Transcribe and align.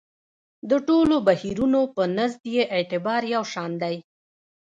د 0.69 0.71
ټولو 0.87 1.15
بهیرونو 1.27 1.81
په 1.95 2.03
نزد 2.17 2.41
یې 2.55 2.63
اعتبار 2.75 3.21
یو 3.33 3.43
شان 3.53 3.71
دی. 3.81 3.95